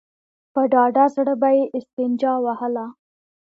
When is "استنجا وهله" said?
1.77-2.85